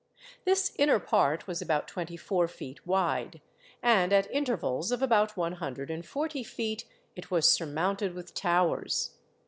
This 0.45 0.71
inner 0.79 0.97
part 0.99 1.45
was 1.45 1.61
about 1.61 1.87
twenty 1.87 2.17
four 2.17 2.47
feet 2.47 2.87
wide, 2.87 3.39
and 3.83 4.11
at 4.11 4.31
intervals 4.31 4.91
of 4.91 5.03
about 5.03 5.37
one 5.37 5.53
hundred 5.53 5.91
and 5.91 6.03
forty 6.03 6.41
feet 6.43 6.85
it 7.15 7.29
was 7.29 7.47
surmounted 7.51 8.15
with 8.15 8.33
towers. 8.33 9.11